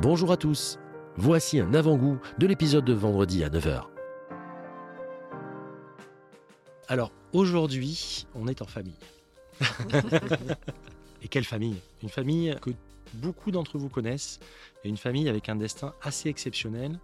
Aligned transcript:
Bonjour 0.00 0.32
à 0.32 0.36
tous. 0.36 0.78
Voici 1.16 1.60
un 1.60 1.74
avant-goût 1.74 2.18
de 2.38 2.46
l'épisode 2.46 2.84
de 2.84 2.92
vendredi 2.92 3.44
à 3.44 3.48
9h. 3.50 3.82
Alors 6.88 7.12
aujourd'hui, 7.32 8.26
on 8.34 8.48
est 8.48 8.62
en 8.62 8.66
famille. 8.66 8.94
et 11.22 11.28
quelle 11.28 11.44
famille? 11.44 11.76
Une 12.02 12.08
famille 12.08 12.56
que 12.62 12.70
beaucoup 13.14 13.50
d'entre 13.50 13.78
vous 13.78 13.88
connaissent 13.88 14.40
et 14.84 14.88
une 14.88 14.96
famille 14.96 15.28
avec 15.28 15.48
un 15.48 15.56
destin 15.56 15.92
assez 16.02 16.28
exceptionnel. 16.28 16.98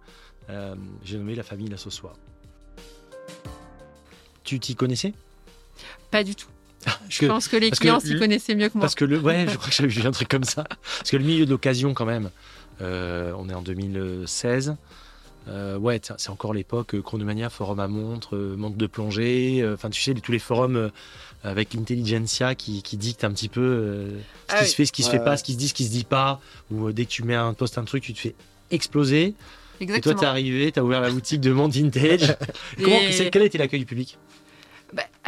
Euh, 0.49 0.75
J'ai 1.03 1.17
nommé 1.17 1.35
la 1.35 1.43
famille 1.43 1.67
La 1.69 1.77
Sossois. 1.77 2.13
Tu 4.43 4.59
t'y 4.59 4.75
connaissais? 4.75 5.13
Pas 6.09 6.23
du 6.23 6.35
tout. 6.35 6.47
Je 7.09 7.19
Que- 7.19 7.25
pense 7.27 7.47
que 7.47 7.57
les 7.57 7.71
clients 7.71 7.99
s'y 7.99 8.17
connaissaient 8.17 8.55
mieux 8.55 8.69
que 8.69 8.73
moi. 8.75 8.81
Parce 8.81 8.95
que 8.95 9.05
le, 9.05 9.19
ouais, 9.19 9.45
je 9.47 9.57
crois 9.57 9.67
que 9.69 9.75
j'avais 9.75 9.89
vu 9.89 10.01
un 10.07 10.11
truc 10.11 10.29
comme 10.29 10.43
ça. 10.45 10.63
Parce 10.63 11.11
que 11.11 11.17
le 11.17 11.23
milieu 11.25 11.45
de 11.45 11.51
l'occasion, 11.51 11.93
quand 11.93 12.05
même, 12.05 12.27
euh, 12.27 12.29
on 12.81 13.49
est 13.49 13.53
en 13.53 13.61
2016. 13.61 14.75
Euh, 15.47 15.77
ouais, 15.77 15.99
c'est 16.17 16.29
encore 16.29 16.53
l'époque 16.53 16.93
euh, 16.93 17.01
Chronomania, 17.01 17.49
Forum 17.49 17.79
à 17.79 17.87
montre, 17.87 18.35
euh, 18.35 18.55
montre 18.55 18.77
de 18.77 18.87
plongée. 18.87 19.61
euh, 19.61 19.73
Enfin, 19.73 19.89
tu 19.89 20.01
sais, 20.01 20.13
tous 20.13 20.31
les 20.31 20.37
forums 20.39 20.75
euh, 20.75 20.89
avec 21.43 21.73
l'intelligentsia 21.73 22.53
qui, 22.55 22.83
qui 22.83 22.97
dicte 22.97 23.23
un 23.23 23.31
petit 23.31 23.49
peu 23.49 23.61
euh, 23.61 24.19
ce 24.49 24.53
Ah 24.53 24.57
qui 24.57 24.63
oui. 24.65 24.69
se 24.69 24.75
fait, 24.75 24.85
ce 24.85 24.91
qui 24.91 25.03
se 25.03 25.09
fait 25.09 25.23
pas, 25.23 25.37
ce 25.37 25.43
qui 25.43 25.53
se 25.53 25.57
dit, 25.57 25.67
ce 25.69 25.73
qui 25.73 25.85
se 25.85 25.91
dit 25.91 26.03
pas. 26.03 26.39
Ou 26.71 26.87
euh, 26.89 26.93
dès 26.93 27.05
que 27.05 27.09
tu 27.09 27.23
mets 27.23 27.35
un 27.35 27.53
post 27.53 27.77
un 27.79 27.83
truc, 27.85 28.03
tu 28.03 28.13
te 28.13 28.19
fais 28.19 28.35
exploser. 28.69 29.23
Et 29.27 29.33
toi, 29.87 29.95
Exactement. 29.95 30.19
t'es 30.19 30.25
arrivé, 30.25 30.71
t'as 30.71 30.81
ouvert 30.81 31.01
la 31.01 31.09
boutique 31.09 31.39
de 31.41 31.51
Monde 31.51 31.71
Vintage. 31.71 32.35
Comment, 32.83 32.99
Et- 32.99 33.29
quel 33.31 33.41
a 33.41 33.45
été 33.45 33.57
l'accueil 33.57 33.79
du 33.79 33.85
public? 33.85 34.17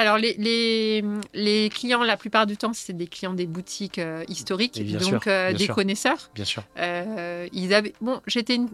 Alors, 0.02 0.18
les, 0.18 0.34
les, 0.38 1.04
les 1.34 1.70
clients, 1.70 2.04
la 2.04 2.18
plupart 2.18 2.46
du 2.46 2.58
temps, 2.58 2.74
c'est 2.74 2.94
des 2.94 3.08
clients 3.08 3.34
des 3.34 3.46
boutiques 3.48 4.00
euh, 4.00 4.24
historiques, 4.28 4.82
donc 4.98 5.02
sûr, 5.04 5.20
euh, 5.28 5.54
des 5.54 5.66
sûr. 5.66 5.76
connaisseurs. 5.76 6.30
Bien 6.36 6.46
sûr. 6.46 6.64
Euh, 6.78 7.48
ils 7.54 7.74
avaient... 7.74 7.94
Bon, 8.02 8.20
j'étais 8.28 8.56
une... 8.56 8.68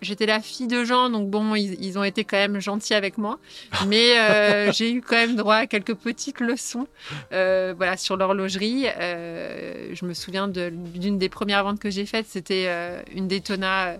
J'étais 0.00 0.26
la 0.26 0.38
fille 0.38 0.68
de 0.68 0.84
gens, 0.84 1.10
donc 1.10 1.28
bon, 1.28 1.56
ils, 1.56 1.74
ils 1.84 1.98
ont 1.98 2.04
été 2.04 2.22
quand 2.22 2.36
même 2.36 2.60
gentils 2.60 2.94
avec 2.94 3.18
moi. 3.18 3.40
Mais 3.88 4.70
j'ai 4.72 4.92
eu 4.92 5.00
quand 5.00 5.16
même 5.16 5.34
droit 5.34 5.56
à 5.56 5.66
quelques 5.66 5.94
petites 5.96 6.38
leçons 6.38 6.86
voilà, 7.32 7.96
sur 7.96 8.16
l'horlogerie. 8.16 8.84
Je 8.84 10.04
me 10.04 10.14
souviens 10.14 10.46
de- 10.46 10.70
d'une 10.72 11.18
des 11.18 11.28
premières 11.28 11.64
ventes 11.64 11.80
que 11.80 11.90
j'ai 11.90 12.06
faites, 12.06 12.26
c'était 12.28 12.68
une 13.12 13.26
Daytona 13.26 13.96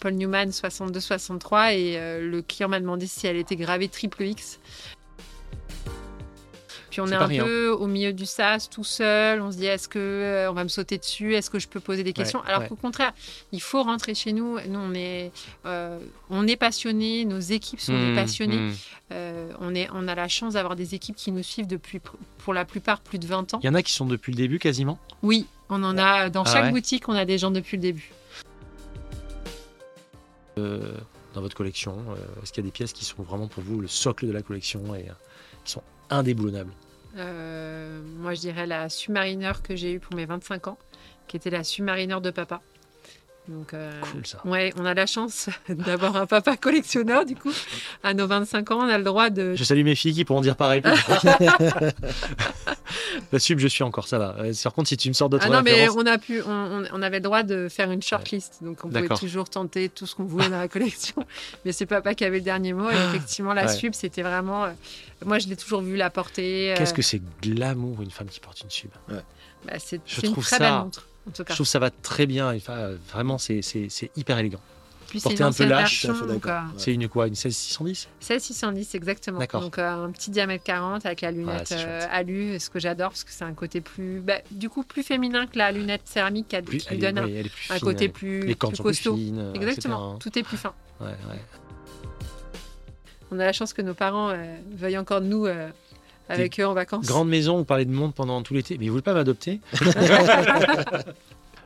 Paul 0.00 0.14
Newman 0.14 0.48
62-63 0.48 1.74
et 1.74 2.20
le 2.22 2.40
client 2.40 2.70
m'a 2.70 2.80
demandé 2.80 3.06
si 3.06 3.26
elle 3.26 3.36
était 3.36 3.56
gravée 3.56 3.88
triple 3.88 4.22
X. 4.22 4.58
Puis 6.98 7.08
on 7.08 7.12
est 7.12 7.16
un 7.22 7.26
rien. 7.26 7.44
peu 7.44 7.68
au 7.70 7.86
milieu 7.86 8.12
du 8.12 8.26
sas, 8.26 8.68
tout 8.68 8.82
seul. 8.82 9.40
On 9.40 9.52
se 9.52 9.56
dit 9.56 9.66
est-ce 9.66 9.86
que 9.88 9.98
euh, 10.00 10.50
on 10.50 10.54
va 10.54 10.64
me 10.64 10.68
sauter 10.68 10.98
dessus? 10.98 11.34
Est-ce 11.36 11.48
que 11.48 11.58
je 11.60 11.68
peux 11.68 11.78
poser 11.78 12.02
des 12.02 12.12
questions? 12.12 12.42
Alors 12.42 12.62
ouais. 12.62 12.68
qu'au 12.68 12.74
contraire, 12.74 13.12
il 13.52 13.60
faut 13.62 13.82
rentrer 13.84 14.14
chez 14.14 14.32
nous. 14.32 14.58
Nous, 14.68 14.78
on 14.80 14.92
est, 14.94 15.30
euh, 15.66 15.98
on 16.28 16.46
est 16.48 16.56
passionnés. 16.56 17.24
Nos 17.24 17.38
équipes 17.38 17.80
sont 17.80 17.92
des 17.92 18.10
Mmh, 18.12 18.14
passionnés. 18.16 18.56
mmh. 18.56 18.74
Euh, 19.12 19.52
on, 19.60 19.74
est, 19.76 19.88
on 19.92 20.08
a 20.08 20.14
la 20.16 20.26
chance 20.28 20.54
d'avoir 20.54 20.74
des 20.74 20.94
équipes 20.96 21.14
qui 21.16 21.30
nous 21.30 21.42
suivent 21.44 21.68
depuis, 21.68 22.00
pour 22.38 22.52
la 22.52 22.64
plupart, 22.64 23.00
plus 23.00 23.18
de 23.20 23.26
20 23.26 23.54
ans. 23.54 23.60
Il 23.62 23.66
y 23.66 23.68
en 23.68 23.74
a 23.74 23.82
qui 23.84 23.92
sont 23.92 24.06
depuis 24.06 24.32
le 24.32 24.36
début 24.36 24.58
quasiment? 24.58 24.98
Oui, 25.22 25.46
on 25.68 25.82
en 25.84 25.96
a 25.98 26.30
dans 26.30 26.42
Ah 26.42 26.52
chaque 26.52 26.64
ouais? 26.64 26.70
boutique, 26.72 27.08
on 27.08 27.14
a 27.14 27.24
des 27.24 27.38
gens 27.38 27.50
depuis 27.52 27.76
le 27.76 27.82
début. 27.82 28.10
dans 30.56 31.40
votre 31.42 31.54
collection 31.56 31.96
Est-ce 32.42 32.52
qu'il 32.52 32.64
y 32.64 32.66
a 32.66 32.68
des 32.68 32.72
pièces 32.72 32.92
qui 32.92 33.04
sont 33.04 33.22
vraiment 33.22 33.46
pour 33.46 33.62
vous 33.62 33.80
le 33.80 33.86
socle 33.86 34.26
de 34.26 34.32
la 34.32 34.42
collection 34.42 34.92
et 34.96 35.06
qui 35.64 35.70
sont 35.72 35.82
indéboulonnables? 36.10 36.72
Moi, 37.16 38.34
je 38.34 38.40
dirais 38.40 38.66
la 38.66 38.88
Submariner 38.88 39.52
que 39.62 39.76
j'ai 39.76 39.92
eue 39.94 40.00
pour 40.00 40.14
mes 40.14 40.26
25 40.26 40.68
ans, 40.68 40.78
qui 41.26 41.36
était 41.36 41.50
la 41.50 41.64
Submariner 41.64 42.20
de 42.20 42.30
papa. 42.30 42.60
Donc, 43.48 43.72
euh, 43.72 43.90
Cool 44.12 44.26
ça. 44.26 44.42
ouais, 44.44 44.74
on 44.78 44.84
a 44.84 44.92
la 44.92 45.06
chance 45.06 45.48
d'avoir 45.70 46.16
un 46.16 46.26
papa 46.26 46.58
collectionneur. 46.58 47.24
Du 47.24 47.34
coup, 47.34 47.52
à 48.04 48.12
nos 48.12 48.26
25 48.26 48.70
ans, 48.72 48.80
on 48.80 48.88
a 48.88 48.98
le 48.98 49.04
droit 49.04 49.30
de. 49.30 49.54
Je 49.54 49.64
salue 49.64 49.84
mes 49.84 49.94
filles 49.94 50.12
qui 50.12 50.24
pourront 50.26 50.42
dire 50.42 50.54
pareil. 50.54 50.82
la 53.32 53.38
sub, 53.38 53.58
je 53.58 53.68
suis 53.68 53.82
encore, 53.84 54.06
ça 54.08 54.18
va. 54.18 54.36
Euh, 54.38 54.52
Par 54.62 54.72
contre, 54.72 54.88
si 54.88 54.96
tu 54.96 55.08
me 55.08 55.12
sors 55.14 55.28
d'autres 55.28 55.44
Ah 55.46 55.50
non, 55.50 55.62
mais 55.62 55.88
on, 55.90 56.06
a 56.06 56.18
pu, 56.18 56.42
on, 56.46 57.02
avait 57.02 57.18
le 57.18 57.22
droit 57.22 57.42
de 57.42 57.68
faire 57.68 57.90
une 57.90 58.02
shortlist. 58.02 58.58
Donc, 58.62 58.84
on 58.84 58.88
pouvait 58.88 59.08
toujours 59.08 59.48
tenter 59.50 59.88
tout 59.88 60.06
ce 60.06 60.14
qu'on 60.14 60.24
voulait 60.24 60.48
dans 60.48 60.58
la 60.58 60.68
collection. 60.68 61.24
Mais 61.64 61.72
c'est 61.72 61.86
papa 61.86 62.14
qui 62.14 62.24
avait 62.24 62.38
le 62.38 62.44
dernier 62.44 62.72
mot. 62.72 62.90
Et 62.90 62.94
effectivement, 62.94 63.52
la 63.54 63.66
Ouais. 63.66 63.74
sub, 63.74 63.94
c'était 63.94 64.22
vraiment. 64.22 64.64
euh, 64.64 64.70
moi, 65.24 65.38
je 65.38 65.48
l'ai 65.48 65.56
toujours 65.56 65.80
vu 65.82 65.96
la 65.96 66.10
porter. 66.10 66.72
euh, 66.72 66.76
qu'est-ce 66.76 66.94
que 66.94 67.02
c'est 67.02 67.22
glamour 67.42 68.02
une 68.02 68.10
femme 68.10 68.28
qui 68.28 68.40
porte 68.40 68.60
une 68.62 68.70
sub 68.70 68.90
bah, 69.08 69.72
c'est 69.78 70.00
je 70.06 70.20
c'est 70.20 70.26
une 70.28 70.32
trouve 70.32 70.44
très 70.46 70.56
ça- 70.58 70.70
belle 70.70 70.84
montre, 70.84 71.06
en 71.26 71.30
tout 71.32 71.42
Je 71.48 71.54
trouve 71.54 71.66
que 71.66 71.70
ça 71.70 71.80
va 71.80 71.90
très 71.90 72.26
bien. 72.26 72.54
Enfin, 72.54 72.74
euh, 72.74 72.96
vraiment, 73.12 73.36
c'est 73.38 73.60
c'est- 73.62 73.88
c'est 73.90 74.10
hyper 74.16 74.38
élégant. 74.38 74.60
Puis 75.08 75.20
c'est 75.20 75.32
une 75.32 75.42
un 75.42 75.52
peu 75.52 75.64
lâche, 75.64 76.04
euh, 76.04 76.12
Ouais. 76.12 76.52
C'est 76.76 76.92
une 76.92 77.08
quoi 77.08 77.28
Une 77.28 77.34
16610 77.34 78.08
16 78.20 78.42
610 78.42 78.94
exactement. 78.94 79.38
Donc 79.52 79.78
euh, 79.78 80.04
un 80.04 80.10
petit 80.10 80.30
diamètre 80.30 80.62
40 80.64 81.06
avec 81.06 81.22
la 81.22 81.30
lunette 81.30 81.72
euh, 81.72 82.00
chouette. 82.00 82.08
alu, 82.12 82.60
ce 82.60 82.68
que 82.68 82.78
j'adore 82.78 83.08
parce 83.10 83.24
que 83.24 83.30
c'est 83.32 83.44
un 83.44 83.54
côté 83.54 83.80
plus, 83.80 84.20
bah, 84.20 84.34
du 84.50 84.68
coup 84.68 84.82
plus 84.82 85.02
féminin 85.02 85.46
que 85.46 85.56
la 85.56 85.72
lunette 85.72 86.02
céramique 86.04 86.48
qui, 86.48 86.60
Plus- 86.62 86.78
qui 86.78 86.88
elle, 86.90 86.98
donne 86.98 87.18
un- 87.18 87.78
côté 87.80 88.08
plus, 88.08 88.40
Les 88.42 88.54
cornes 88.54 88.72
plus 88.72 88.76
sont 88.76 88.82
plus 88.82 88.90
costaud. 88.90 89.16
fines. 89.16 89.38
euh, 89.38 89.52
Exactement, 89.54 90.16
etc., 90.16 90.30
tout 90.30 90.38
est 90.38 90.42
plus 90.42 90.56
fin. 90.58 90.74
hein. 91.00 91.04
Ouais, 91.06 91.10
ouais. 91.32 91.40
On 93.30 93.38
a 93.38 93.44
la 93.44 93.52
chance 93.52 93.72
que 93.72 93.82
nos 93.82 93.94
parents 93.94 94.30
euh, 94.30 94.56
veuillent 94.74 94.98
encore 94.98 95.20
de 95.22 95.26
nous 95.26 95.46
euh, 95.46 95.68
avec 96.28 96.60
eux 96.60 96.66
en 96.66 96.74
vacances. 96.74 97.06
Grande 97.06 97.28
maison, 97.28 97.56
vous 97.56 97.64
parlez 97.64 97.84
de 97.86 97.90
monde 97.92 98.14
pendant 98.14 98.42
tout 98.42 98.52
l'été. 98.54 98.76
Mais 98.78 98.86
vous 98.86 98.92
voulez 98.92 99.02
pas 99.02 99.14
m'adopter 99.14 99.60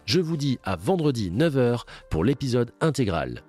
Je 0.04 0.20
vous 0.20 0.36
dis 0.36 0.58
à 0.64 0.76
vendredi 0.76 1.30
9h 1.30 1.82
pour 2.10 2.24
l'épisode 2.24 2.72
intégral. 2.80 3.42